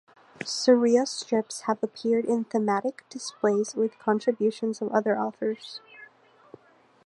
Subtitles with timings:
[0.43, 5.79] Soria’s strips have appeared in thematic displays with contributions of other authors.